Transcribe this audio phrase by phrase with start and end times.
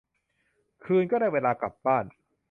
[0.83, 2.05] คืนก็ได้เวลากลับบ้าน